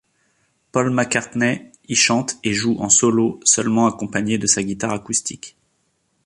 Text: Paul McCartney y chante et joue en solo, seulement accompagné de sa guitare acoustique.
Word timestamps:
Paul 0.71 0.89
McCartney 0.95 1.69
y 1.87 1.93
chante 1.95 2.39
et 2.43 2.53
joue 2.53 2.75
en 2.79 2.89
solo, 2.89 3.39
seulement 3.43 3.85
accompagné 3.85 4.39
de 4.39 4.47
sa 4.47 4.63
guitare 4.63 4.93
acoustique. 4.93 5.55